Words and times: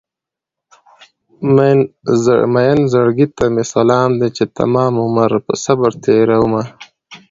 مين 2.53 2.79
زړګي 2.91 3.27
ته 3.37 3.45
مې 3.53 3.63
سلام 3.73 4.09
دی 4.19 4.29
چې 4.37 4.43
تمامي 4.57 4.99
عمر 5.05 5.31
په 5.45 5.53
صبر 5.63 5.91
تېرومه 6.03 6.63